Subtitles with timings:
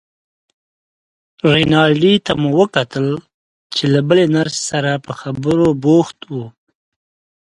[1.51, 3.07] رینالډي ته مو وکتل
[3.75, 6.35] چې له بلې نرسې سره په خبرو بوخت و.